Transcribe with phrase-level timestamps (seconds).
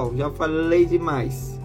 [0.00, 0.12] Pessoal.
[0.16, 1.58] Já falei demais.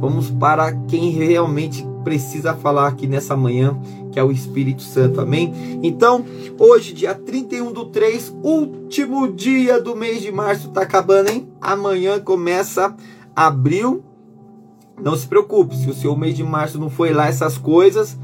[0.00, 3.78] Vamos para quem realmente precisa falar aqui nessa manhã,
[4.10, 5.20] que é o Espírito Santo.
[5.20, 5.52] Amém?
[5.82, 6.24] Então,
[6.58, 11.48] hoje, dia 31 do 3, último dia do mês de março, tá acabando, hein?
[11.60, 12.96] Amanhã começa
[13.36, 14.02] abril.
[15.00, 18.18] Não se preocupe, se o seu mês de março não foi lá essas coisas,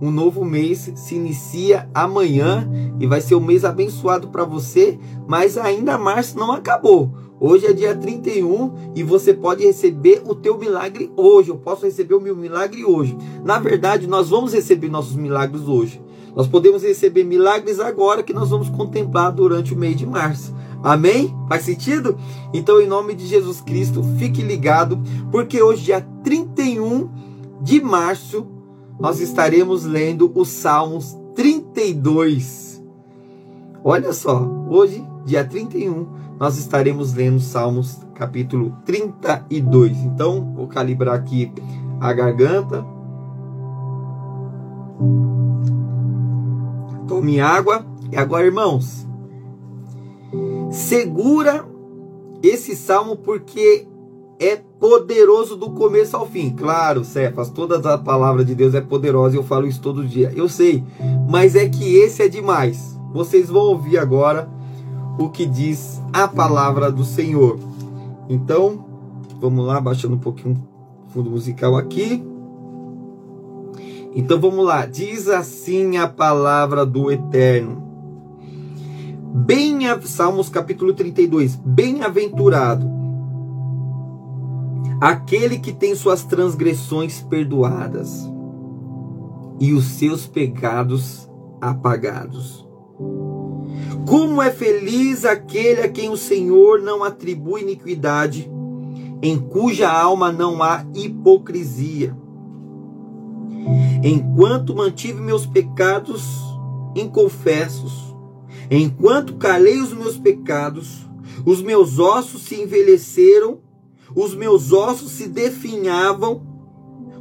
[0.00, 4.98] um novo mês se inicia amanhã e vai ser um mês abençoado para você,
[5.28, 7.12] mas ainda março não acabou.
[7.38, 11.48] Hoje é dia 31 e você pode receber o teu milagre hoje.
[11.48, 13.16] Eu posso receber o meu milagre hoje.
[13.42, 16.02] Na verdade, nós vamos receber nossos milagres hoje.
[16.36, 20.54] Nós podemos receber milagres agora que nós vamos contemplar durante o mês de março.
[20.82, 21.34] Amém?
[21.48, 22.16] Faz sentido?
[22.52, 24.98] Então, em nome de Jesus Cristo, fique ligado,
[25.30, 27.08] porque hoje, dia 31
[27.60, 28.46] de março,
[29.00, 32.84] nós estaremos lendo os Salmos 32.
[33.82, 36.06] Olha só, hoje, dia 31,
[36.38, 39.96] nós estaremos lendo Salmos capítulo 32.
[39.98, 41.50] Então, vou calibrar aqui
[41.98, 42.84] a garganta.
[47.08, 47.86] Tome água.
[48.12, 49.06] E agora, irmãos,
[50.70, 51.64] segura
[52.42, 53.86] esse salmo porque
[54.40, 56.48] é poderoso do começo ao fim.
[56.50, 60.32] Claro, Cefas, toda a palavra de Deus é poderosa e eu falo isso todo dia.
[60.34, 60.82] Eu sei,
[61.28, 62.98] mas é que esse é demais.
[63.12, 64.48] Vocês vão ouvir agora
[65.18, 67.58] o que diz a palavra do Senhor.
[68.30, 68.82] Então,
[69.38, 70.56] vamos lá, baixando um pouquinho
[71.06, 72.24] o fundo musical aqui.
[74.12, 77.80] Então vamos lá, diz assim a palavra do Eterno.
[79.32, 81.56] Bem, Salmos capítulo 32.
[81.56, 82.99] Bem-aventurado
[85.00, 88.30] aquele que tem suas transgressões perdoadas
[89.58, 91.28] e os seus pecados
[91.60, 92.68] apagados.
[94.06, 98.50] Como é feliz aquele a quem o Senhor não atribui iniquidade,
[99.22, 102.16] em cuja alma não há hipocrisia.
[104.02, 106.24] Enquanto mantive meus pecados
[106.96, 108.14] inconfessos,
[108.70, 111.08] enquanto calei os meus pecados,
[111.44, 113.60] os meus ossos se envelheceram,
[114.14, 116.42] os meus ossos se definhavam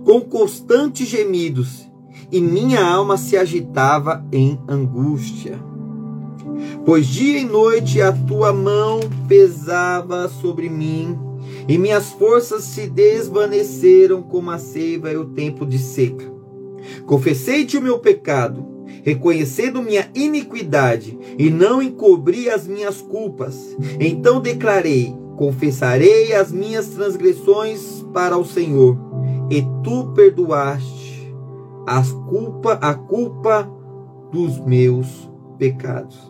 [0.03, 1.89] com constantes gemidos,
[2.31, 5.59] e minha alma se agitava em angústia.
[6.85, 11.17] Pois dia e noite a tua mão pesava sobre mim,
[11.67, 16.25] e minhas forças se desvaneceram como a seiva e o tempo de seca.
[17.05, 18.65] Confessei-te o meu pecado,
[19.03, 23.75] reconhecendo minha iniquidade, e não encobri as minhas culpas.
[23.99, 28.97] Então declarei: Confessarei as minhas transgressões para o Senhor,
[29.49, 31.33] e tu perdoaste
[31.87, 33.65] as culpa, a culpa
[34.33, 36.29] dos meus pecados.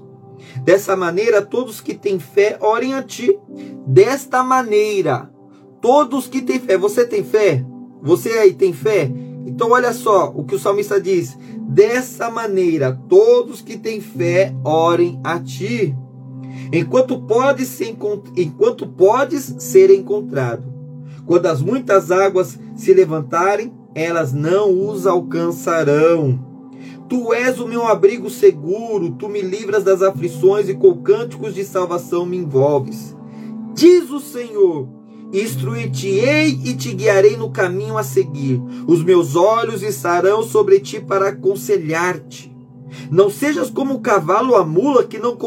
[0.64, 3.36] Dessa maneira, todos que têm fé, orem a ti.
[3.88, 5.34] Desta maneira,
[5.82, 6.78] todos que têm fé.
[6.78, 7.66] Você tem fé?
[8.04, 9.12] Você aí tem fé?
[9.44, 15.20] Então, olha só o que o salmista diz: Dessa maneira, todos que têm fé, orem
[15.24, 15.98] a ti.
[16.72, 17.96] Enquanto podes ser,
[18.38, 20.64] enquanto podes ser encontrado.
[21.26, 26.40] Quando as muitas águas se levantarem, elas não os alcançarão.
[27.08, 31.64] Tu és o meu abrigo seguro, tu me livras das aflições e com cânticos de
[31.64, 33.16] salvação me envolves.
[33.74, 34.88] Diz o Senhor:
[35.34, 38.62] Instruir-te-ei e te guiarei no caminho a seguir.
[38.88, 42.56] Os meus olhos estarão sobre ti para aconselhar-te.
[43.12, 45.38] Não sejas como o cavalo ou a mula que não,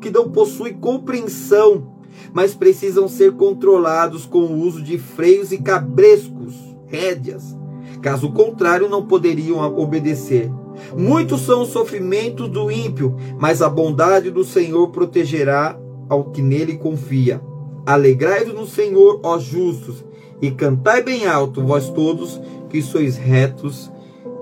[0.00, 1.94] que não possui compreensão,
[2.32, 6.54] mas precisam ser controlados com o uso de freios e cabrescos,
[6.86, 7.56] rédeas.
[8.00, 10.50] Caso contrário, não poderiam obedecer.
[10.96, 16.78] Muitos são os sofrimentos do ímpio, mas a bondade do Senhor protegerá ao que nele
[16.78, 17.40] confia.
[17.84, 20.04] Alegrai-vos no Senhor, ó justos,
[20.40, 23.90] e cantai bem alto, vós todos que sois retos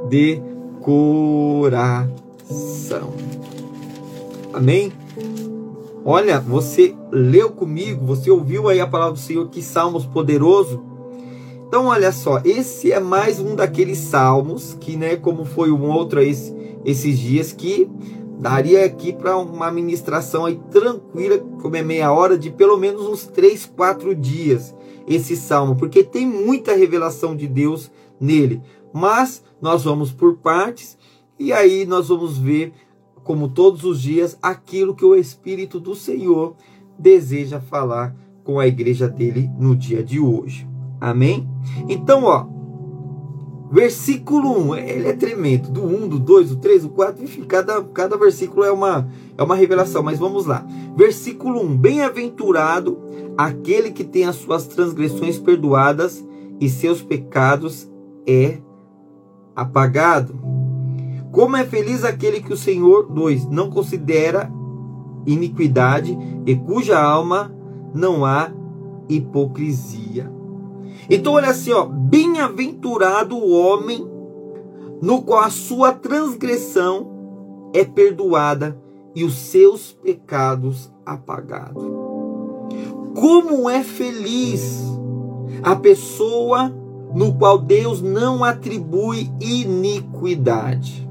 [0.09, 0.41] de
[0.81, 2.09] coração.
[4.53, 4.93] Amém?
[6.11, 10.83] Olha, você leu comigo, você ouviu aí a palavra do Senhor, que salmos poderoso.
[11.67, 16.23] Então, olha só, esse é mais um daqueles salmos que, né, como foi um outro
[16.23, 17.87] esse, esses dias, que
[18.39, 23.27] Daria aqui para uma ministração aí tranquila, como é meia hora, de pelo menos uns
[23.27, 24.75] três, quatro dias
[25.07, 28.63] esse salmo, porque tem muita revelação de Deus nele.
[28.95, 30.97] Mas nós vamos por partes
[31.39, 32.73] e aí nós vamos ver,
[33.29, 36.57] como todos os dias, aquilo que o Espírito do Senhor
[36.99, 40.67] deseja falar com a igreja dele no dia de hoje.
[40.99, 41.47] Amém?
[41.91, 42.47] Então, ó,
[43.71, 47.83] versículo 1, ele é tremendo, do 1, do 2, do 3, do 4, enfim, cada,
[47.83, 50.67] cada versículo é uma, é uma revelação, mas vamos lá.
[50.97, 52.99] Versículo 1: Bem-aventurado
[53.37, 56.27] aquele que tem as suas transgressões perdoadas
[56.59, 57.87] e seus pecados
[58.27, 58.57] é
[59.55, 60.35] apagado.
[61.39, 64.53] Como é feliz aquele que o Senhor, 2, não considera
[65.25, 67.55] iniquidade e cuja alma
[67.95, 68.51] não há
[69.09, 70.29] hipocrisia.
[71.09, 74.05] Então, olha assim, ó, bem-aventurado o homem
[75.01, 78.77] no qual a sua transgressão é perdoada
[79.15, 81.85] e os seus pecados apagados.
[83.15, 84.83] Como é feliz
[85.63, 86.75] a pessoa
[87.15, 91.08] no qual Deus não atribui iniquidade.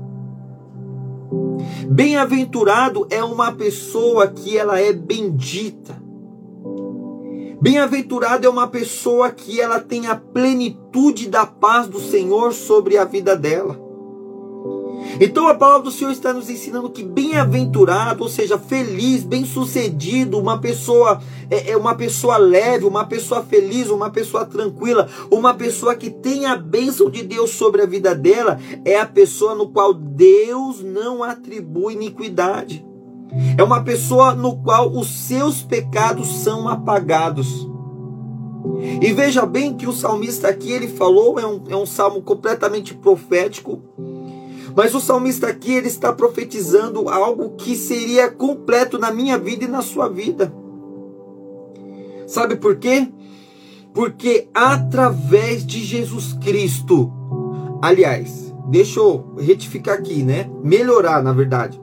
[1.89, 5.95] Bem-aventurado é uma pessoa que ela é bendita.
[7.61, 13.05] Bem-aventurado é uma pessoa que ela tem a plenitude da paz do Senhor sobre a
[13.05, 13.86] vida dela.
[15.19, 20.59] Então a palavra do Senhor está nos ensinando que bem-aventurado, ou seja, feliz, bem-sucedido, uma
[20.59, 21.19] pessoa
[21.49, 26.45] é, é, uma pessoa leve, uma pessoa feliz, uma pessoa tranquila, uma pessoa que tem
[26.45, 31.23] a bênção de Deus sobre a vida dela, é a pessoa no qual Deus não
[31.23, 32.85] atribui iniquidade.
[33.57, 37.67] É uma pessoa no qual os seus pecados são apagados.
[39.01, 42.93] E veja bem que o salmista aqui ele falou, é um, é um salmo completamente
[42.93, 43.81] profético
[44.77, 49.67] mas o salmista aqui ele está profetizando algo que seria completo na minha vida e
[49.67, 50.53] na sua vida.
[52.27, 53.11] Sabe por quê?
[53.91, 57.11] Porque através de Jesus Cristo,
[57.81, 60.47] aliás, deixa eu retificar aqui, né?
[60.63, 61.81] Melhorar, na verdade.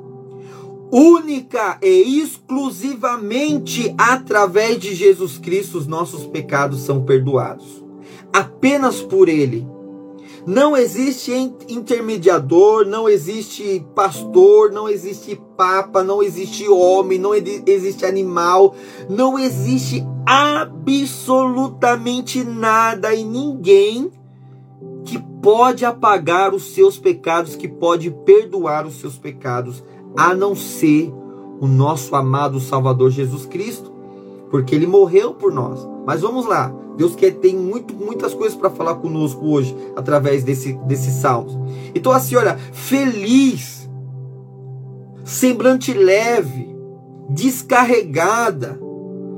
[0.93, 7.85] Única e exclusivamente através de Jesus Cristo os nossos pecados são perdoados.
[8.32, 9.74] Apenas por ele
[10.46, 11.32] não existe
[11.69, 18.75] intermediador, não existe pastor, não existe papa, não existe homem, não existe animal,
[19.08, 24.12] não existe absolutamente nada e ninguém
[25.05, 29.82] que pode apagar os seus pecados, que pode perdoar os seus pecados,
[30.17, 31.11] a não ser
[31.61, 33.91] o nosso amado Salvador Jesus Cristo,
[34.50, 35.94] porque ele morreu por nós.
[36.06, 36.75] Mas vamos lá.
[36.97, 41.56] Deus quer, tem muito, muitas coisas para falar conosco hoje através desse, desses salmos.
[41.95, 43.89] Então, assim, olha, feliz,
[45.25, 46.75] semblante leve,
[47.29, 48.79] descarregada,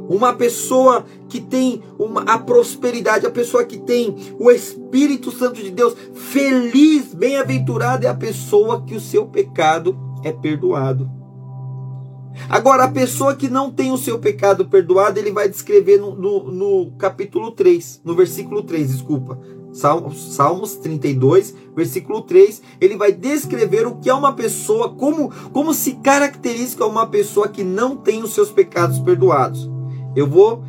[0.08, 5.70] uma pessoa que tem uma, a prosperidade, a pessoa que tem o Espírito Santo de
[5.70, 11.10] Deus, feliz, bem-aventurada é a pessoa que o seu pecado é perdoado.
[12.48, 16.52] Agora, a pessoa que não tem o seu pecado perdoado, ele vai descrever no, no,
[16.52, 19.38] no capítulo 3, no versículo 3, desculpa.
[19.72, 25.74] Salmos, Salmos 32, versículo 3, ele vai descrever o que é uma pessoa, como, como
[25.74, 29.70] se caracteriza uma pessoa que não tem os seus pecados perdoados.
[30.14, 30.64] Eu vou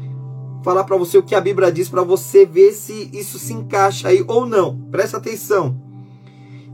[0.64, 4.10] falar para você o que a Bíblia diz para você ver se isso se encaixa
[4.10, 4.78] aí ou não.
[4.92, 5.87] Presta atenção.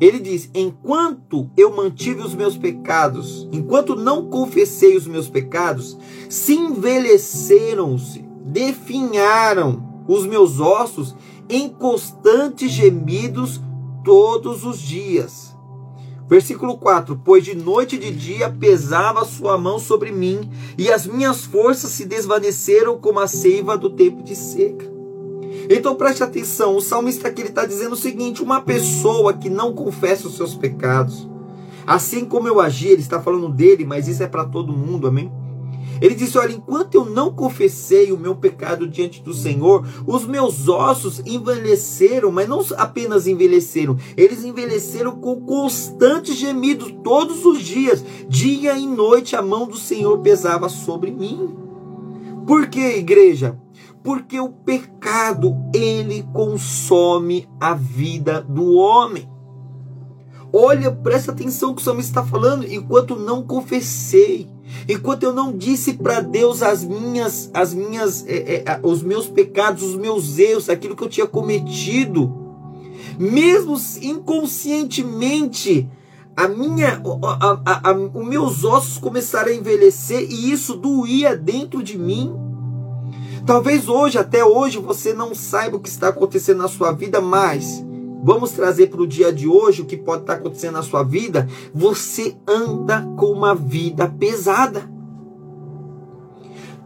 [0.04, 5.98] Ele diz: Enquanto eu mantive os meus pecados, enquanto não confessei os meus pecados,
[6.30, 11.16] se envelheceram-se, definharam os meus ossos
[11.48, 13.62] em constantes gemidos
[14.04, 15.56] todos os dias.
[16.28, 21.08] Versículo 4: Pois de noite e de dia pesava sua mão sobre mim, e as
[21.08, 24.93] minhas forças se desvaneceram como a seiva do tempo de seca.
[25.70, 30.28] Então preste atenção, o salmista aqui está dizendo o seguinte: uma pessoa que não confessa
[30.28, 31.28] os seus pecados,
[31.86, 35.32] assim como eu agi, ele está falando dele, mas isso é para todo mundo, amém?
[36.02, 40.68] Ele disse: Olha, enquanto eu não confessei o meu pecado diante do Senhor, os meus
[40.68, 48.78] ossos envelheceram, mas não apenas envelheceram, eles envelheceram com constantes gemidos todos os dias, dia
[48.78, 51.56] e noite a mão do Senhor pesava sobre mim.
[52.46, 53.58] Por que, igreja?
[54.04, 59.30] Porque o pecado ele consome a vida do homem.
[60.52, 62.64] Olha, presta atenção que o salmista está falando.
[62.66, 64.48] Enquanto não confessei,
[64.88, 69.82] enquanto eu não disse para Deus as minhas, as minhas, é, é, os meus pecados,
[69.82, 72.32] os meus erros, aquilo que eu tinha cometido,
[73.18, 75.90] mesmo inconscientemente,
[76.36, 81.82] a minha, a, a, a, os meus ossos começaram a envelhecer e isso doía dentro
[81.82, 82.53] de mim.
[83.46, 87.84] Talvez hoje, até hoje, você não saiba o que está acontecendo na sua vida, mas
[88.24, 91.48] vamos trazer para o dia de hoje o que pode estar acontecendo na sua vida.
[91.74, 94.90] Você anda com uma vida pesada.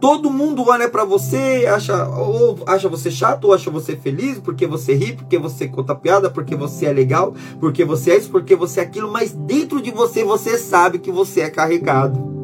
[0.00, 4.66] Todo mundo olha para você, acha ou acha você chato, ou acha você feliz, porque
[4.66, 8.54] você ri, porque você conta piada, porque você é legal, porque você é isso, porque
[8.54, 12.37] você é aquilo, mas dentro de você você sabe que você é carregado.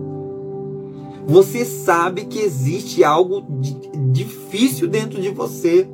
[1.27, 3.47] Você sabe que existe algo
[4.13, 5.89] difícil dentro de você.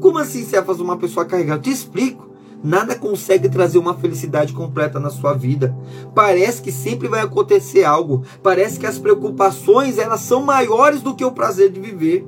[0.00, 1.58] Como assim faz uma pessoa carregada?
[1.58, 2.26] Eu te explico.
[2.64, 5.76] Nada consegue trazer uma felicidade completa na sua vida.
[6.14, 8.24] Parece que sempre vai acontecer algo.
[8.42, 12.26] Parece que as preocupações elas são maiores do que o prazer de viver.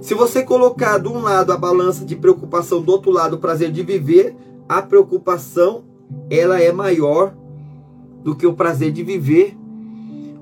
[0.00, 3.70] Se você colocar de um lado a balança de preocupação, do outro lado o prazer
[3.70, 4.34] de viver,
[4.68, 5.84] a preocupação
[6.28, 7.34] ela é maior
[8.24, 9.56] do que o prazer de viver.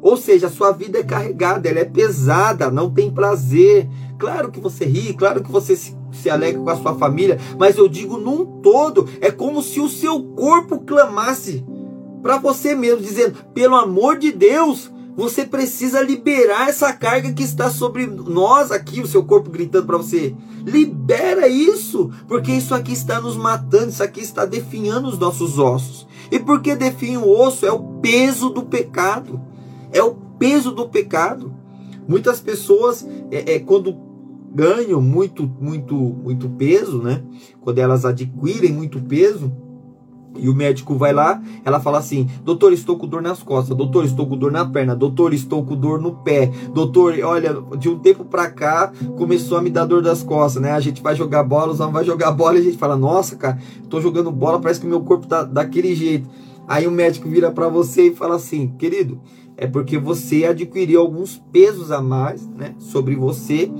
[0.00, 3.88] Ou seja, a sua vida é carregada, ela é pesada, não tem prazer.
[4.18, 7.76] Claro que você ri, claro que você se se alegra com a sua família, mas
[7.76, 11.64] eu digo num todo, é como se o seu corpo clamasse
[12.22, 17.70] para você mesmo, dizendo: pelo amor de Deus, você precisa liberar essa carga que está
[17.70, 20.34] sobre nós aqui, o seu corpo gritando para você.
[20.64, 26.06] Libera isso, porque isso aqui está nos matando, isso aqui está definhando os nossos ossos.
[26.30, 27.64] E por que definha o osso?
[27.64, 29.40] É o peso do pecado.
[29.92, 31.52] É o peso do pecado.
[32.06, 33.94] Muitas pessoas, é, é, quando
[34.54, 37.22] ganham muito, muito, muito peso, né?
[37.60, 39.52] Quando elas adquirem muito peso,
[40.36, 43.76] e o médico vai lá, ela fala assim: Doutor, estou com dor nas costas.
[43.76, 44.94] Doutor, estou com dor na perna.
[44.94, 46.50] Doutor, estou com dor no pé.
[46.72, 50.72] Doutor, olha, de um tempo pra cá começou a me dar dor das costas, né?
[50.72, 53.58] A gente vai jogar bola, os vai jogar bola e a gente fala: Nossa, cara,
[53.82, 56.28] estou jogando bola, parece que meu corpo tá daquele jeito.
[56.66, 59.20] Aí o médico vira para você e fala assim: Querido,
[59.58, 63.70] é porque você adquiriu alguns pesos a mais, né, sobre você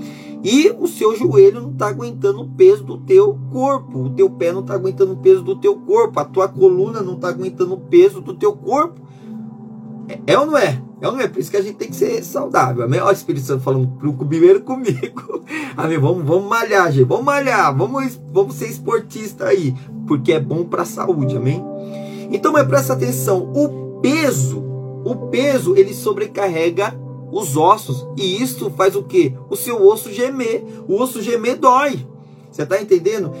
[0.43, 4.51] e o seu joelho não está aguentando o peso do teu corpo, o teu pé
[4.51, 7.79] não está aguentando o peso do teu corpo, a tua coluna não está aguentando o
[7.79, 9.01] peso do teu corpo.
[10.07, 10.81] É, é, ou não é?
[11.01, 11.27] É ou não é?
[11.27, 12.83] Por isso que a gente tem que ser saudável.
[12.83, 12.99] Amém?
[12.99, 13.87] Olha o Espírito Santo falando
[14.27, 15.43] primeiro comigo.
[15.77, 15.97] Amém?
[15.97, 17.05] Vamos, vamos malhar, gente.
[17.05, 17.75] Vamos malhar.
[17.77, 19.75] Vamos, vamos ser esportista aí.
[20.07, 21.37] Porque é bom para a saúde.
[21.37, 21.63] Amém?
[22.31, 23.51] Então, mas presta atenção.
[23.53, 24.68] O peso,
[25.09, 26.93] o peso, ele sobrecarrega
[27.31, 28.07] os ossos.
[28.17, 29.35] E isso faz o que?
[29.49, 30.63] O seu osso gemer.
[30.87, 32.05] O osso gemer dói.
[32.51, 33.31] Você está entendendo?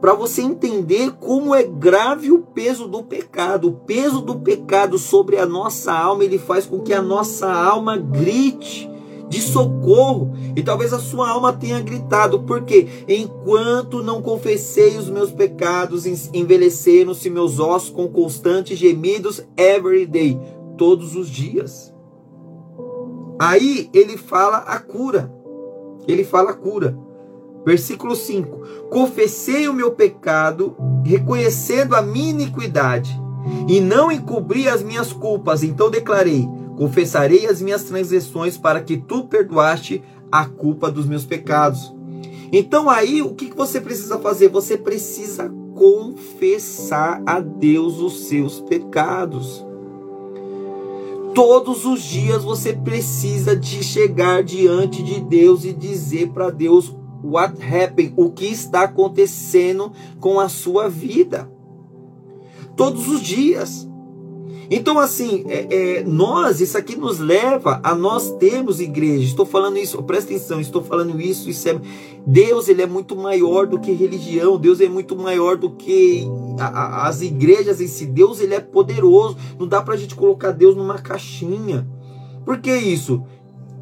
[0.00, 3.68] Para você entender como é grave o peso do pecado.
[3.68, 7.96] O peso do pecado sobre a nossa alma, ele faz com que a nossa alma
[7.96, 8.90] grite
[9.28, 10.32] de socorro.
[10.54, 17.28] E talvez a sua alma tenha gritado, porque enquanto não confessei os meus pecados, envelheceram-se
[17.28, 20.38] meus ossos com constantes gemidos every day,
[20.76, 21.94] todos os dias.
[23.38, 25.32] Aí ele fala a cura.
[26.06, 26.96] Ele fala a cura.
[27.66, 33.20] Versículo 5: Confessei o meu pecado, reconhecendo a minha iniquidade,
[33.68, 35.64] e não encobri as minhas culpas.
[35.64, 41.92] Então declarei: Confessarei as minhas transgressões, para que tu perdoaste a culpa dos meus pecados.
[42.52, 44.48] Então aí o que você precisa fazer?
[44.48, 49.65] Você precisa confessar a Deus os seus pecados.
[51.36, 57.62] Todos os dias você precisa de chegar diante de Deus e dizer para Deus what
[57.62, 61.46] happened, o que está acontecendo com a sua vida.
[62.74, 63.86] Todos os dias.
[64.70, 69.24] Então, assim, é, é, nós, isso aqui nos leva a nós termos igreja.
[69.24, 71.80] Estou falando isso, presta atenção, estou falando isso, isso é.
[72.26, 76.26] Deus, ele é muito maior do que religião, Deus é muito maior do que
[76.58, 78.06] a, a, as igrejas em si.
[78.06, 79.36] Deus, ele é poderoso.
[79.58, 81.86] Não dá para a gente colocar Deus numa caixinha.
[82.44, 83.22] Por que isso?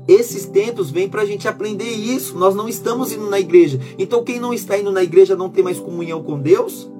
[0.06, 2.36] Esses tempos vêm para a gente aprender isso.
[2.36, 3.80] Nós não estamos indo na igreja.
[3.98, 6.90] Então, quem não está indo na igreja não tem mais comunhão com Deus?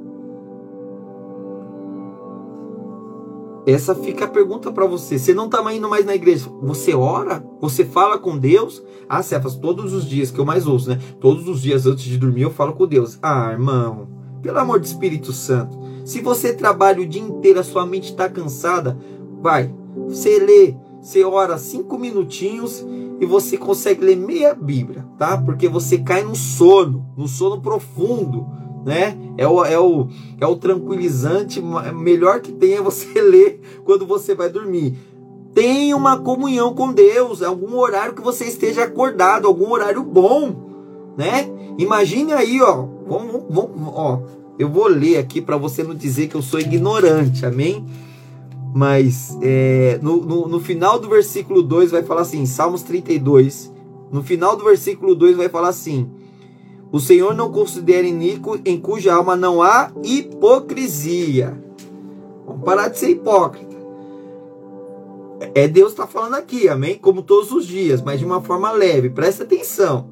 [3.67, 5.19] Essa fica a pergunta para você.
[5.19, 6.51] Você não está indo mais na igreja.
[6.63, 7.45] Você ora?
[7.61, 8.83] Você fala com Deus?
[9.09, 10.99] Ah, Cefas, todos os dias que eu mais ouço, né?
[11.21, 13.19] Todos os dias antes de dormir eu falo com Deus.
[13.23, 14.09] Ah, irmão,
[14.43, 15.79] pelo amor de Espírito Santo.
[16.05, 18.99] Se você trabalha o dia inteiro, a sua mente está cansada,
[19.41, 19.75] vai.
[20.09, 22.85] Você lê, você ora cinco minutinhos
[23.21, 25.39] e você consegue ler meia Bíblia, tá?
[25.39, 28.47] Porque você cai no sono, no sono profundo
[28.85, 29.17] né?
[29.37, 30.09] É o, é o,
[30.41, 31.61] é o tranquilizante
[31.95, 34.97] melhor que tem é você ler quando você vai dormir.
[35.55, 41.49] Tenha uma comunhão com Deus, algum horário que você esteja acordado, algum horário bom, né?
[41.79, 44.21] Imagine aí, ó, vamos, vamos, ó,
[44.59, 47.85] Eu vou ler aqui para você não dizer que eu sou ignorante, amém?
[48.75, 53.73] Mas é, no, no, no, final do versículo 2 vai falar assim, Salmos 32,
[54.11, 56.11] no final do versículo 2 vai falar assim:
[56.95, 61.61] O Senhor não considera iníquo em cuja alma não há hipocrisia.
[62.47, 63.75] Vamos parar de ser hipócrita.
[65.57, 66.97] É Deus está falando aqui, amém?
[66.97, 69.11] Como todos os dias, mas de uma forma leve.
[69.11, 70.07] Presta atenção.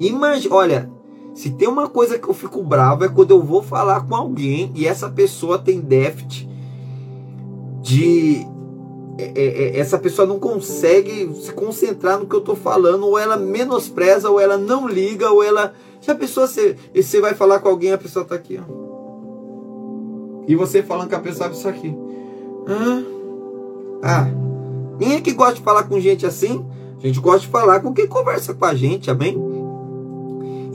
[0.00, 0.90] Imagina, olha,
[1.36, 4.72] se tem uma coisa que eu fico bravo é quando eu vou falar com alguém
[4.74, 6.48] e essa pessoa tem déficit
[7.80, 8.44] de.
[9.18, 13.16] É, é, é, essa pessoa não consegue se concentrar no que eu estou falando, ou
[13.16, 15.72] ela menospreza, ou ela não liga, ou ela.
[16.04, 16.46] Se a pessoa.
[16.46, 18.84] Você, você vai falar com alguém, a pessoa está aqui, ó.
[20.46, 21.96] E você falando com a pessoa, isso aqui.
[24.02, 24.30] Ah,
[24.98, 26.62] quem é que gosta de falar com gente assim?
[27.02, 29.34] A gente gosta de falar com quem conversa com a gente, amém?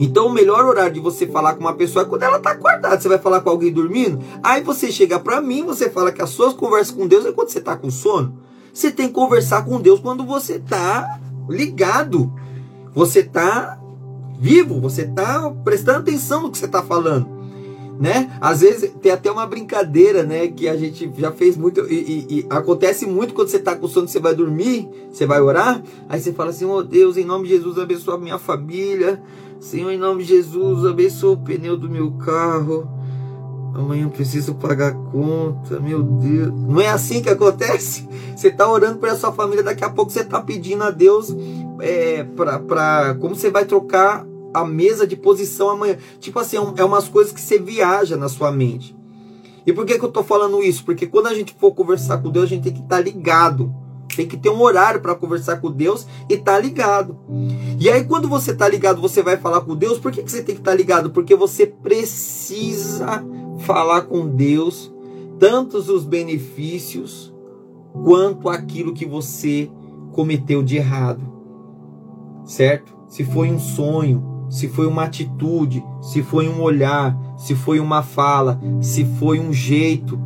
[0.00, 3.00] Então o melhor horário de você falar com uma pessoa é quando ela está acordada.
[3.00, 4.18] Você vai falar com alguém dormindo?
[4.42, 7.50] Aí você chega para mim, você fala que as suas conversas com Deus é quando
[7.50, 8.36] você está com sono.
[8.74, 12.32] Você tem que conversar com Deus quando você está ligado.
[12.94, 13.79] Você está
[14.40, 17.38] vivo, você está prestando atenção no que você está falando.
[18.00, 18.34] Né?
[18.40, 20.48] Às vezes tem até uma brincadeira, né?
[20.48, 23.86] Que a gente já fez muito e, e, e acontece muito quando você está com
[23.86, 27.46] sono, você vai dormir, você vai orar, aí você fala assim: "Oh Deus, em nome
[27.46, 29.22] de Jesus, abençoa a minha família,
[29.60, 32.88] Senhor, em nome de Jesus, abençoa o pneu do meu carro.
[33.74, 36.52] Amanhã eu preciso pagar a conta, meu Deus.
[36.54, 38.08] Não é assim que acontece?
[38.34, 41.36] Você está orando para a sua família, daqui a pouco você está pedindo a Deus
[41.80, 45.96] é, para como você vai trocar a mesa de posição amanhã.
[46.18, 48.96] Tipo assim, é, é umas coisas que você viaja na sua mente.
[49.66, 50.84] E por que, que eu estou falando isso?
[50.84, 53.72] Porque quando a gente for conversar com Deus, a gente tem que estar tá ligado
[54.16, 57.18] tem que ter um horário para conversar com Deus e tá ligado.
[57.78, 59.98] E aí, quando você tá ligado, você vai falar com Deus.
[59.98, 61.10] Por que, que você tem que estar tá ligado?
[61.10, 63.24] Porque você precisa
[63.60, 64.92] falar com Deus
[65.38, 67.32] tantos os benefícios
[68.04, 69.70] quanto aquilo que você
[70.12, 71.22] cometeu de errado.
[72.44, 72.94] Certo?
[73.08, 78.02] Se foi um sonho, se foi uma atitude, se foi um olhar, se foi uma
[78.02, 80.20] fala, se foi um jeito,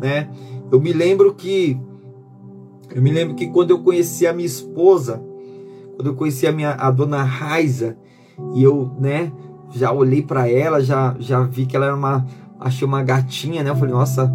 [0.00, 0.28] né?
[0.72, 1.78] Eu me lembro que
[2.92, 5.22] eu me lembro que quando eu conheci a minha esposa,
[5.94, 7.96] quando eu conheci a minha a dona Raiza,
[8.54, 9.30] e eu, né,
[9.70, 12.26] já olhei para ela, já já vi que ela era uma
[12.58, 13.70] achei uma gatinha, né?
[13.70, 14.32] Eu falei, nossa,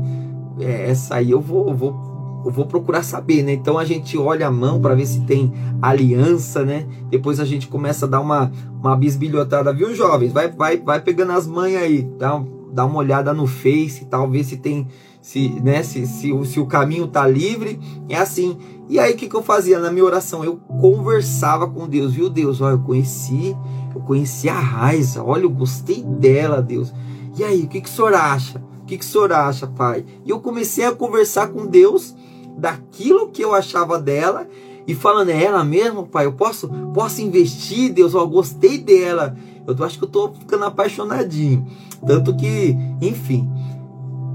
[0.59, 2.14] é, essa aí eu vou, vou
[2.45, 3.53] eu vou procurar saber, né?
[3.53, 6.85] Então a gente olha a mão para ver se tem aliança, né?
[7.09, 10.31] Depois a gente começa a dar uma, uma bisbilhotada, viu, jovens?
[10.31, 12.39] Vai, vai, vai pegando as manhas aí, dá,
[12.71, 14.87] dá uma olhada no Face tal, ver se tem
[15.25, 18.59] se, né, se, se, se o caminho tá livre, é assim.
[18.87, 20.45] E aí o que, que eu fazia na minha oração?
[20.45, 22.61] Eu conversava com Deus, viu Deus?
[22.61, 23.57] Olha, eu conheci,
[23.95, 26.93] eu conheci a Raiza, olha, eu gostei dela, Deus.
[27.35, 28.63] E aí, o que, que o senhor acha?
[28.83, 30.05] O que, que o senhor acha, pai?
[30.23, 32.15] E eu comecei a conversar com Deus
[32.57, 34.47] daquilo que eu achava dela
[34.87, 36.25] e falando, é ela mesmo, pai?
[36.25, 38.13] Eu posso, posso investir, Deus?
[38.13, 39.35] Eu gostei dela.
[39.67, 41.65] Eu acho que eu tô ficando apaixonadinho.
[42.05, 43.49] Tanto que, enfim,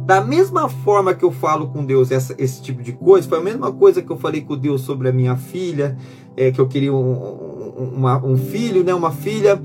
[0.04, 3.42] da mesma forma que eu falo com Deus essa, esse tipo de coisa, foi a
[3.42, 5.96] mesma coisa que eu falei com Deus sobre a minha filha,
[6.36, 9.62] é, que eu queria um, uma, um filho, né, uma filha,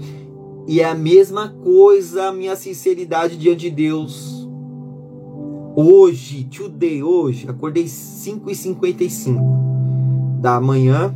[0.68, 4.35] e é a mesma coisa a minha sinceridade diante de Deus.
[5.78, 11.14] Hoje, today, hoje, acordei 5h55 da manhã,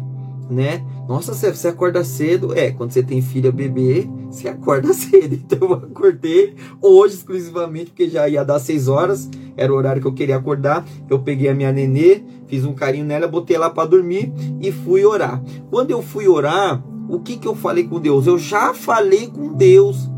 [0.50, 0.86] né?
[1.08, 2.54] Nossa, você acorda cedo?
[2.54, 5.34] É, quando você tem filha bebê, você acorda cedo.
[5.34, 10.08] Então eu acordei hoje exclusivamente, porque já ia dar 6 horas, era o horário que
[10.10, 10.86] eu queria acordar.
[11.10, 15.06] Eu peguei a minha nenê, fiz um carinho nela, botei ela para dormir e fui
[15.06, 15.42] orar.
[15.70, 18.28] Quando eu fui orar, o que, que eu falei com Deus?
[18.28, 20.10] Eu já falei com Deus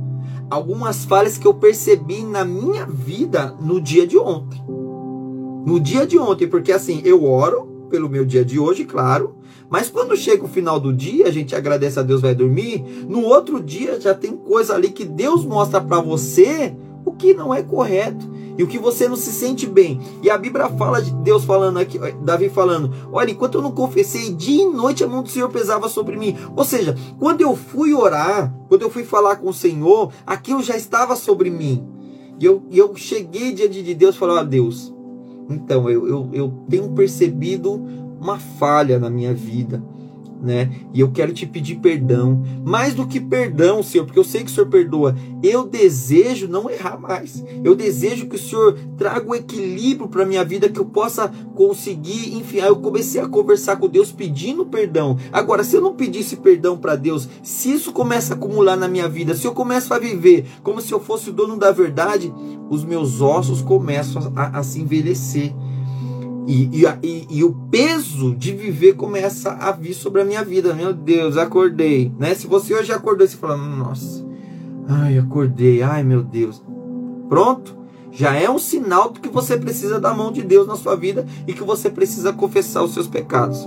[0.51, 4.61] algumas falhas que eu percebi na minha vida no dia de ontem.
[5.65, 9.37] No dia de ontem, porque assim, eu oro pelo meu dia de hoje, claro,
[9.69, 12.83] mas quando chega o final do dia, a gente agradece a Deus, vai dormir.
[13.07, 17.53] No outro dia já tem coisa ali que Deus mostra para você o que não
[17.53, 19.99] é correto e o que você não se sente bem.
[20.21, 24.33] E a Bíblia fala de Deus falando aqui, Davi falando: Olha, enquanto eu não confessei,
[24.33, 26.35] dia e noite a mão do Senhor pesava sobre mim.
[26.55, 30.75] Ou seja, quando eu fui orar, quando eu fui falar com o Senhor, aquilo já
[30.75, 31.83] estava sobre mim.
[32.39, 34.93] E eu, eu cheguei diante de Deus e falei: Ó Deus,
[35.49, 37.73] então eu, eu, eu tenho percebido
[38.19, 39.83] uma falha na minha vida.
[40.41, 40.71] Né?
[40.93, 44.51] E eu quero te pedir perdão, mais do que perdão, Senhor, porque eu sei que
[44.51, 45.15] o Senhor perdoa.
[45.43, 47.43] Eu desejo não errar mais.
[47.63, 51.31] Eu desejo que o Senhor traga o um equilíbrio para minha vida, que eu possa
[51.55, 52.59] conseguir, enfim.
[52.59, 55.17] Aí eu comecei a conversar com Deus pedindo perdão.
[55.31, 59.07] Agora, se eu não pedisse perdão para Deus, se isso começa a acumular na minha
[59.07, 62.33] vida, se eu começo a viver como se eu fosse o dono da verdade,
[62.69, 65.53] os meus ossos começam a, a se envelhecer.
[66.51, 66.69] E,
[67.01, 70.73] e, e, o peso de viver começa a vir sobre a minha vida.
[70.73, 72.11] Meu Deus, acordei.
[72.19, 72.35] Né?
[72.35, 74.25] Se você hoje acordou, você fala, nossa,
[74.85, 76.61] ai, acordei, ai meu Deus.
[77.29, 77.73] Pronto,
[78.11, 81.25] já é um sinal de que você precisa da mão de Deus na sua vida
[81.47, 83.65] e que você precisa confessar os seus pecados.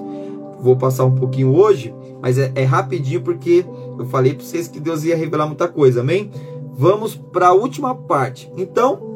[0.61, 3.65] Vou passar um pouquinho hoje, mas é, é rapidinho porque
[3.99, 6.31] eu falei para vocês que Deus ia revelar muita coisa, amém?
[6.77, 8.53] Vamos para a última parte.
[8.59, 9.14] Então,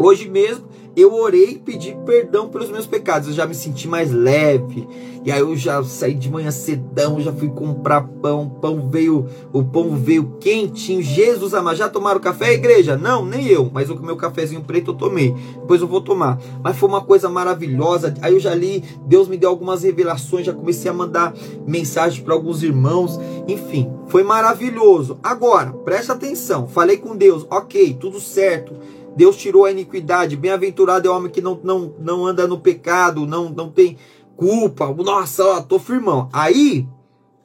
[0.00, 3.28] hoje mesmo eu orei e pedi perdão pelos meus pecados.
[3.28, 4.88] Eu já me senti mais leve.
[5.24, 8.48] E aí eu já saí de manhã cedão, já fui comprar pão.
[8.60, 11.02] Pão veio, o pão veio quentinho.
[11.02, 12.96] Jesus amado, já tomaram café, igreja?
[12.96, 13.70] Não, nem eu.
[13.72, 15.34] Mas o meu cafezinho preto eu tomei.
[15.54, 16.40] Depois eu vou tomar.
[16.62, 18.14] Mas foi uma coisa maravilhosa.
[18.20, 21.32] Aí eu já li, Deus me deu algumas revelações, já comecei a mandar
[21.66, 23.18] mensagem para alguns irmãos.
[23.46, 25.18] Enfim, foi maravilhoso.
[25.22, 26.66] Agora, preste atenção.
[26.66, 28.74] Falei com Deus, ok, tudo certo
[29.16, 30.36] Deus tirou a iniquidade.
[30.36, 33.96] Bem-aventurado é o homem que não, não, não anda no pecado, não, não tem
[34.36, 34.92] culpa.
[34.94, 36.28] Nossa, ó, tô firmão.
[36.32, 36.88] Aí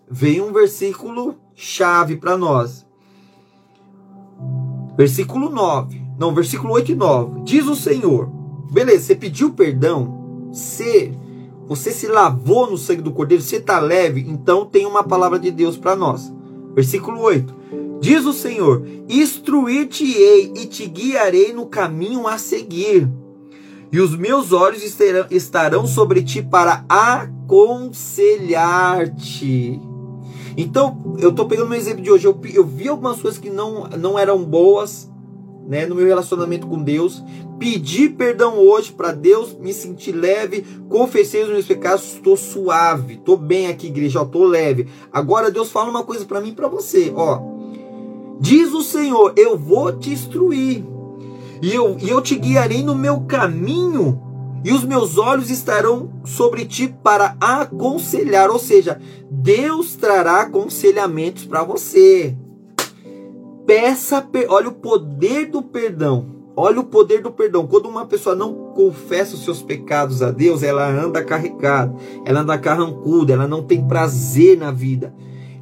[0.10, 2.86] vem um versículo chave para nós.
[4.97, 6.01] Versículo 9.
[6.17, 7.41] Não, versículo 8 e 9.
[7.43, 8.30] Diz o Senhor:
[8.71, 11.13] Beleza, você pediu perdão, você,
[11.67, 15.51] você se lavou no sangue do Cordeiro, você está leve, então tem uma palavra de
[15.51, 16.34] Deus para nós.
[16.73, 17.54] Versículo 8.
[17.99, 23.10] Diz o Senhor: Instruir-te-ei e te guiarei no caminho a seguir,
[23.91, 24.84] e os meus olhos
[25.31, 29.79] estarão sobre ti para aconselhar-te.
[30.58, 32.25] Então, eu estou pegando meu exemplo de hoje.
[32.25, 35.10] Eu, eu vi algumas coisas que não, não eram boas
[35.67, 37.23] né, no meu relacionamento com Deus.
[37.60, 43.38] Pedi perdão hoje para Deus, me sentir leve, confessei os meus pecados, estou suave, estou
[43.38, 44.88] bem aqui, igreja, estou leve.
[45.12, 47.54] Agora Deus fala uma coisa para mim e para você, ó.
[48.39, 50.84] Diz o Senhor: Eu vou te instruir,
[51.62, 54.21] e eu, e eu te guiarei no meu caminho,
[54.63, 58.50] e os meus olhos estarão sobre ti para aconselhar.
[58.50, 62.36] Ou seja, Deus trará aconselhamentos para você.
[63.65, 66.34] Peça, olha o poder do perdão.
[66.58, 67.67] Olha o poder do perdão.
[67.67, 71.93] Quando uma pessoa não confessa os seus pecados a Deus, ela anda carregada,
[72.24, 75.13] ela anda carrancuda, ela não tem prazer na vida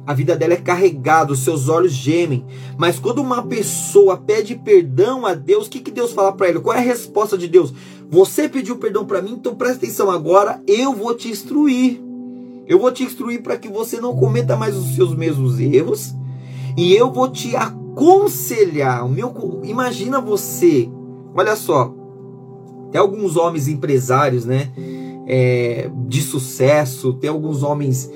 [0.06, 2.44] a vida dela é carregada, os seus olhos gemem.
[2.76, 6.60] Mas quando uma pessoa pede perdão a Deus, o que, que Deus fala para ele?
[6.60, 7.72] Qual é a resposta de Deus?
[8.10, 12.00] Você pediu perdão para mim, então presta atenção agora, eu vou te instruir.
[12.66, 16.14] Eu vou te instruir para que você não cometa mais os seus mesmos erros.
[16.76, 19.04] E eu vou te aconselhar.
[19.06, 20.88] O meu, imagina você,
[21.34, 21.94] olha só,
[22.90, 24.70] tem alguns homens empresários, né?
[25.26, 28.10] É, de sucesso, tem alguns homens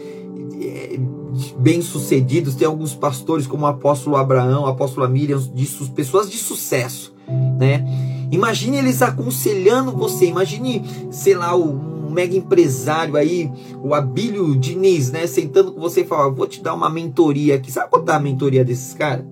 [1.59, 7.15] bem-sucedidos, tem alguns pastores como o apóstolo Abraão, o apóstolo Miriam, de, pessoas de sucesso,
[7.59, 7.85] né?
[8.31, 13.51] Imagine eles aconselhando você, imagine, sei lá, um mega empresário aí,
[13.83, 17.71] o Abílio Diniz, né, sentando com você e falando, vou te dar uma mentoria aqui.
[17.71, 19.25] Sabe quanto é a mentoria desses caras?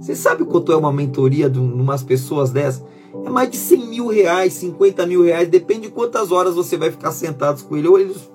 [0.00, 2.84] Você sabe quanto é uma mentoria de umas pessoas dessas?
[3.24, 6.90] É mais de 100 mil reais, 50 mil reais, depende de quantas horas você vai
[6.90, 7.88] ficar sentados com ele.
[7.88, 8.30] Ou eles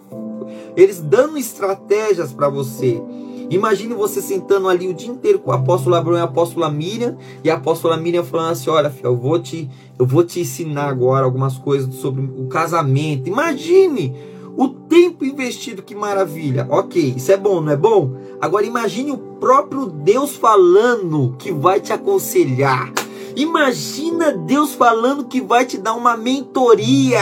[0.76, 3.02] eles dando estratégias para você.
[3.50, 7.18] Imagine você sentando ali o dia inteiro com o apóstolo Abraão e a apóstola Miriam,
[7.44, 10.88] e a apóstola Miriam falando assim: Olha, filho, eu vou te, eu vou te ensinar
[10.88, 13.28] agora algumas coisas sobre o casamento.
[13.28, 14.16] Imagine
[14.56, 16.68] o tempo investido, que maravilha.
[16.70, 18.14] Ok, isso é bom, não é bom?
[18.40, 22.92] Agora imagine o próprio Deus falando que vai te aconselhar.
[23.36, 27.22] Imagina Deus falando que vai te dar uma mentoria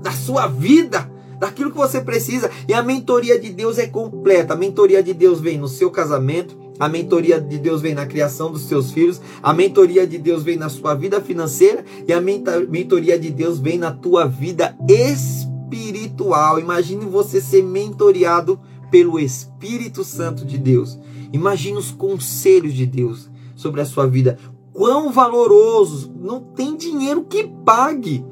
[0.00, 1.09] da sua vida
[1.40, 2.50] daquilo que você precisa.
[2.68, 4.52] E a mentoria de Deus é completa.
[4.52, 8.52] A mentoria de Deus vem no seu casamento, a mentoria de Deus vem na criação
[8.52, 13.18] dos seus filhos, a mentoria de Deus vem na sua vida financeira e a mentoria
[13.18, 16.60] de Deus vem na tua vida espiritual.
[16.60, 20.98] Imagine você ser mentoriado pelo Espírito Santo de Deus.
[21.32, 24.38] Imagine os conselhos de Deus sobre a sua vida.
[24.72, 26.10] Quão valorosos!
[26.18, 28.24] Não tem dinheiro que pague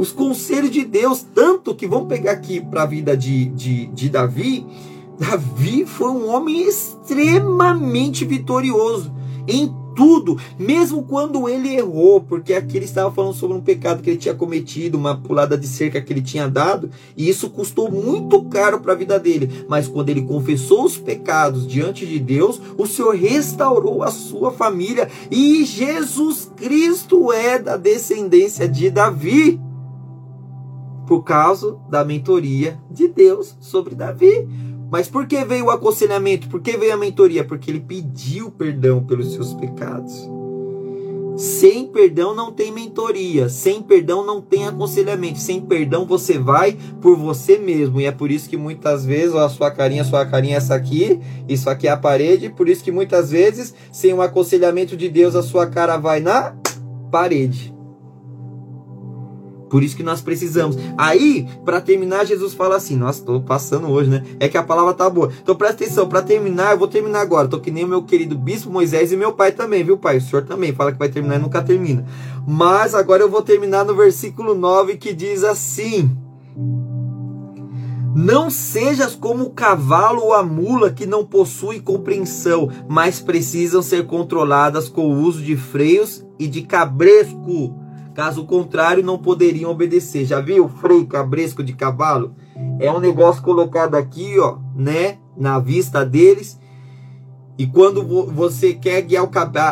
[0.00, 4.08] os conselhos de Deus, tanto que vamos pegar aqui para a vida de, de, de
[4.08, 4.66] Davi.
[5.18, 9.12] Davi foi um homem extremamente vitorioso
[9.46, 14.08] em tudo, mesmo quando ele errou, porque aqui ele estava falando sobre um pecado que
[14.08, 18.42] ele tinha cometido, uma pulada de cerca que ele tinha dado, e isso custou muito
[18.44, 19.66] caro para a vida dele.
[19.68, 25.10] Mas quando ele confessou os pecados diante de Deus, o Senhor restaurou a sua família
[25.30, 29.60] e Jesus Cristo é da descendência de Davi
[31.10, 34.46] por causa da mentoria de Deus sobre Davi.
[34.88, 36.48] Mas por que veio o aconselhamento?
[36.48, 37.42] Por que veio a mentoria?
[37.42, 40.30] Porque ele pediu perdão pelos seus pecados.
[41.36, 47.16] Sem perdão não tem mentoria, sem perdão não tem aconselhamento, sem perdão você vai por
[47.16, 48.00] você mesmo.
[48.00, 50.58] E é por isso que muitas vezes, ó, a sua carinha, a sua carinha é
[50.58, 51.18] essa aqui,
[51.48, 55.34] isso aqui é a parede, por isso que muitas vezes, sem o aconselhamento de Deus,
[55.34, 56.54] a sua cara vai na
[57.10, 57.79] parede.
[59.70, 60.76] Por isso que nós precisamos.
[60.98, 64.24] Aí, para terminar, Jesus fala assim: Nossa, estou passando hoje, né?
[64.40, 65.30] É que a palavra tá boa.
[65.40, 67.46] Então presta atenção, para terminar, eu vou terminar agora.
[67.46, 70.18] Tô que nem o meu querido bispo Moisés e meu pai também, viu, pai?
[70.18, 72.04] O senhor também fala que vai terminar e nunca termina.
[72.46, 76.10] Mas agora eu vou terminar no versículo 9 que diz assim:
[78.12, 84.04] Não sejas como o cavalo ou a mula que não possui compreensão, mas precisam ser
[84.06, 87.79] controladas com o uso de freios e de cabresco
[88.14, 90.24] Caso contrário, não poderiam obedecer.
[90.24, 92.34] Já viu o freio cabresco de cavalo?
[92.78, 96.58] É um negócio colocado aqui, ó, né, na vista deles.
[97.56, 99.24] E quando você quer guiar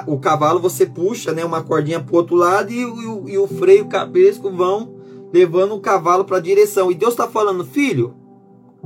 [0.07, 3.87] o cavalo, você puxa, né, uma cordinha pro outro lado e, e, e o freio
[3.87, 4.94] cabresco vão
[5.33, 6.90] levando o cavalo para a direção.
[6.90, 8.14] E Deus está falando, filho,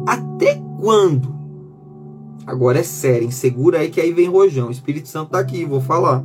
[0.06, 1.34] até quando?
[2.46, 4.68] Agora é sério, segura aí que aí vem rojão.
[4.68, 6.24] O Espírito Santo está aqui, vou falar.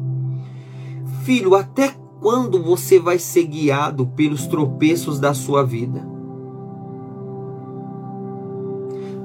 [1.23, 6.07] Filho, até quando você vai ser guiado pelos tropeços da sua vida?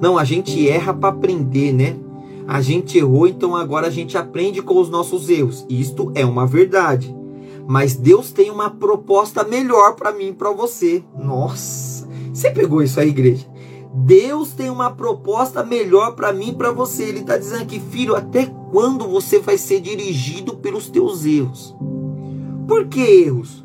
[0.00, 1.96] Não, a gente erra para aprender, né?
[2.46, 5.64] A gente errou, então agora a gente aprende com os nossos erros.
[5.68, 7.14] Isto é uma verdade.
[7.68, 11.05] Mas Deus tem uma proposta melhor para mim e para você.
[11.16, 13.46] Nossa, você pegou isso aí, igreja?
[13.94, 17.05] Deus tem uma proposta melhor para mim e para você.
[17.05, 21.76] Ele está dizendo aqui, filho, até quando você vai ser dirigido pelos teus erros?
[22.72, 23.62] Por que erros?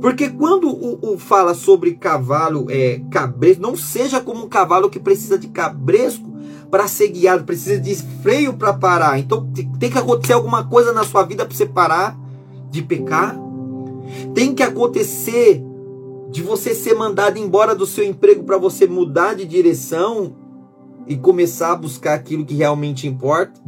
[0.00, 5.00] Porque quando o, o, fala sobre cavalo é, cabresco, não seja como um cavalo que
[5.00, 6.24] precisa de cabresco
[6.70, 9.18] para ser guiado, precisa de freio para parar.
[9.18, 9.44] Então
[9.80, 12.16] tem que acontecer alguma coisa na sua vida para você parar
[12.70, 13.36] de pecar.
[14.34, 15.60] Tem que acontecer
[16.30, 20.36] de você ser mandado embora do seu emprego para você mudar de direção
[21.08, 23.60] e começar a buscar aquilo que realmente importa.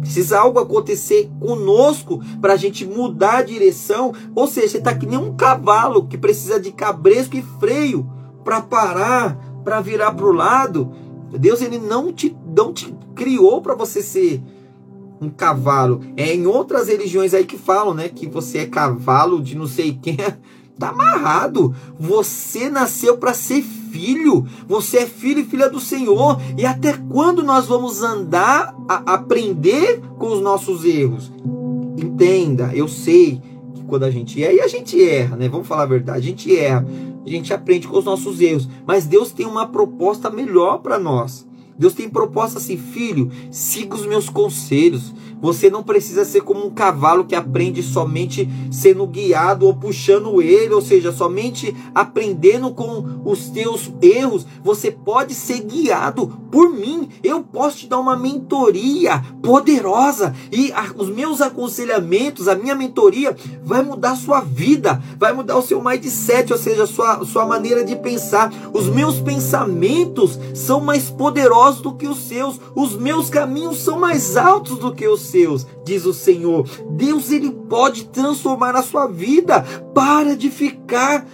[0.00, 4.12] Precisa algo acontecer conosco para a gente mudar a direção.
[4.34, 8.08] Ou seja, você está que nem um cavalo que precisa de cabresco e freio
[8.42, 10.90] para parar, para virar para o lado.
[11.38, 14.42] Deus ele não te, não te criou para você ser
[15.20, 16.00] um cavalo.
[16.16, 19.92] É em outras religiões aí que falam, né, que você é cavalo de não sei
[20.00, 20.16] quem.
[20.80, 21.74] Tá amarrado.
[21.98, 24.46] Você nasceu para ser filho.
[24.66, 26.40] Você é filho e filha do Senhor.
[26.56, 31.30] E até quando nós vamos andar a aprender com os nossos erros?
[31.98, 33.42] Entenda, eu sei
[33.74, 35.50] que quando a gente erra, e a gente erra, né?
[35.50, 36.86] Vamos falar a verdade, a gente erra.
[37.26, 38.66] A gente aprende com os nossos erros.
[38.86, 41.46] Mas Deus tem uma proposta melhor para nós.
[41.78, 45.14] Deus tem proposta assim, filho, siga os meus conselhos.
[45.40, 50.74] Você não precisa ser como um cavalo que aprende somente sendo guiado ou puxando ele,
[50.74, 54.46] ou seja, somente aprendendo com os teus erros.
[54.62, 57.08] Você pode ser guiado por mim.
[57.22, 63.34] Eu posso te dar uma mentoria poderosa e a, os meus aconselhamentos, a minha mentoria
[63.62, 67.46] vai mudar a sua vida, vai mudar o seu mindset, ou seja, a sua, sua
[67.46, 68.52] maneira de pensar.
[68.72, 74.36] Os meus pensamentos são mais poderosos do que os seus, os meus caminhos são mais
[74.36, 76.68] altos do que os seus, diz o Senhor.
[76.90, 79.62] Deus ele pode transformar a sua vida.
[79.94, 81.26] Para de ficar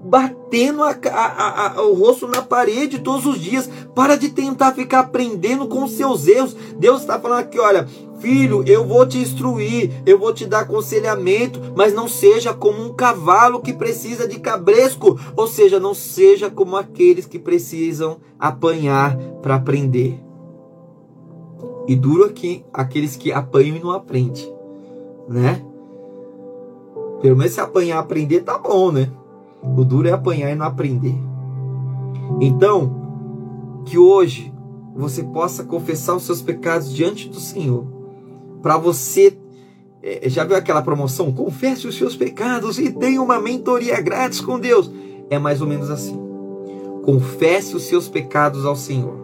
[0.00, 3.68] batendo a, a, a, o rosto na parede todos os dias.
[3.94, 6.56] Para de tentar ficar aprendendo com seus erros.
[6.78, 7.86] Deus está falando aqui, olha,
[8.20, 12.92] filho, eu vou te instruir, eu vou te dar aconselhamento, mas não seja como um
[12.92, 19.56] cavalo que precisa de cabresco, ou seja, não seja como aqueles que precisam apanhar para
[19.56, 20.27] aprender.
[21.88, 24.54] E duro aqui aqueles que apanham e não aprendem,
[25.26, 25.64] né?
[27.22, 29.10] Pelo menos se apanhar aprender tá bom, né?
[29.62, 31.16] O duro é apanhar e não aprender.
[32.42, 34.52] Então, que hoje
[34.94, 37.86] você possa confessar os seus pecados diante do Senhor.
[38.60, 39.38] Para você
[40.02, 41.32] é, já viu aquela promoção?
[41.32, 44.90] Confesse os seus pecados e tenha uma mentoria grátis com Deus.
[45.30, 46.20] É mais ou menos assim.
[47.02, 49.16] Confesse os seus pecados ao Senhor.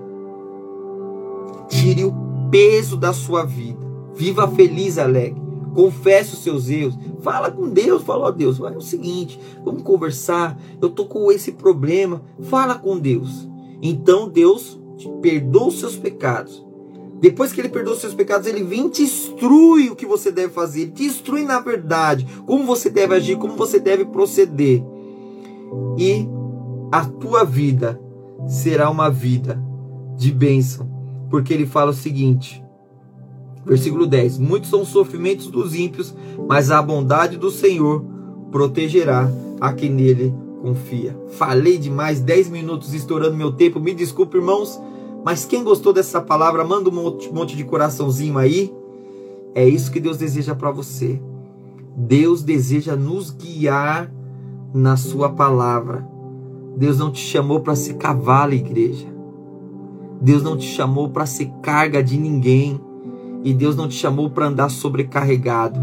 [1.69, 2.24] Tire o
[2.55, 3.85] peso da sua vida.
[4.15, 5.43] Viva feliz, alegre.
[5.75, 10.57] confesse os seus erros, fala com Deus, fala, ó Deus, é o seguinte, vamos conversar,
[10.81, 13.49] eu tô com esse problema, fala com Deus.
[13.83, 14.81] Então Deus
[15.21, 16.65] perdoa os seus pecados.
[17.21, 20.31] Depois que ele perdoa os seus pecados, ele vem e te instrui o que você
[20.31, 24.81] deve fazer, ele te instrui na verdade, como você deve agir, como você deve proceder.
[25.99, 26.29] E
[26.93, 28.01] a tua vida
[28.47, 29.61] será uma vida
[30.17, 30.94] de bênção,
[31.35, 32.65] porque ele fala o seguinte:
[33.67, 36.15] Versículo 10: Muitos são os sofrimentos dos ímpios,
[36.47, 38.05] mas a bondade do Senhor
[38.53, 39.29] protegerá
[39.61, 41.19] a quem nele confia.
[41.31, 43.81] Falei demais, 10 minutos estourando meu tempo.
[43.81, 44.81] Me desculpe, irmãos,
[45.25, 48.73] mas quem gostou dessa palavra, manda um monte de coraçãozinho aí.
[49.57, 51.21] É isso que Deus deseja para você.
[51.97, 54.09] Deus deseja nos guiar
[54.73, 56.07] na Sua palavra.
[56.77, 59.14] Deus não te chamou para ser cavalo, igreja.
[60.25, 62.81] Deus não te chamou para ser carga de ninguém.
[63.45, 65.79] E Deus não te chamou para andar sobrecarregado.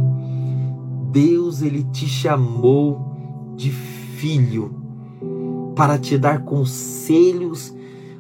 [1.12, 4.74] Deus ele te chamou de filho
[5.76, 7.72] para te dar conselhos.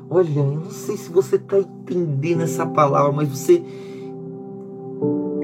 [0.08, 3.64] Olha, eu não sei se você está entendendo essa palavra, mas você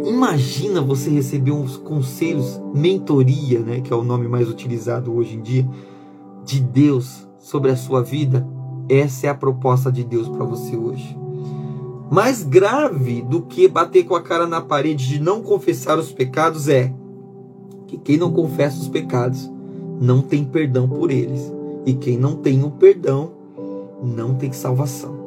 [0.05, 5.41] imagina você receber uns conselhos, mentoria, né, que é o nome mais utilizado hoje em
[5.41, 5.67] dia,
[6.45, 8.47] de Deus sobre a sua vida.
[8.89, 11.17] Essa é a proposta de Deus para você hoje.
[12.09, 16.69] Mais grave do que bater com a cara na parede de não confessar os pecados
[16.69, 16.93] é
[17.85, 19.51] que quem não confessa os pecados
[19.99, 21.51] não tem perdão por eles.
[21.85, 23.31] E quem não tem o perdão
[24.01, 25.17] não tem salvação.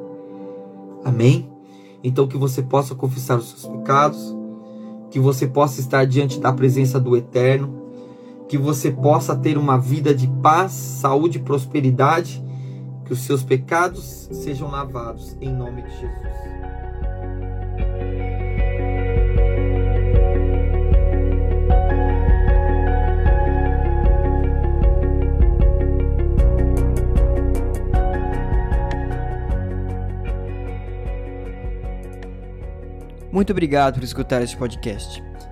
[1.05, 1.51] Amém?
[2.03, 4.35] Então que você possa confessar os seus pecados,
[5.11, 7.81] que você possa estar diante da presença do Eterno,
[8.49, 12.42] que você possa ter uma vida de paz, saúde e prosperidade,
[13.11, 16.11] que os seus pecados sejam lavados em nome de Jesus.
[33.33, 35.20] Muito obrigado por escutar este podcast,